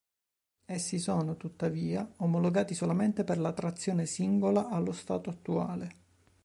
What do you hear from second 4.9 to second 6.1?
stato attuale.